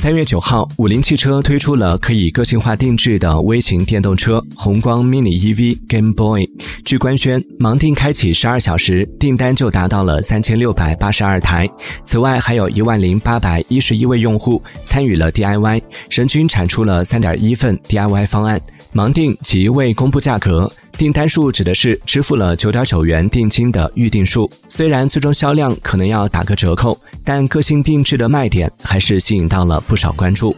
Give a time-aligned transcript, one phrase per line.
[0.00, 6.48] 三月九号，五菱汽车推出了可以个性化定制的微型电动车红光 mini EV Game Boy。
[6.86, 11.68] 据官宣，盲定开启十二小时，订单就达到了三千六百八十二台。
[12.02, 18.58] 此外，还有一万零八百一十一位用户参与了 DIY，人均产出了三点一份 DIY 方案。
[18.94, 24.50] 盲定即未公布价格，订单数指的是支付了九点九元定金的预定数。
[24.68, 30.54] 虽然最终销量可能要打个折扣，但个性定制的卖点还是吸引到了不少关注。